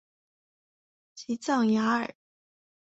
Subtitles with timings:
[1.13, 2.15] 吉藏雅尔。